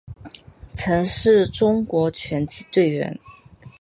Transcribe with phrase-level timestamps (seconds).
[0.73, 3.19] 曾是中国拳击队员。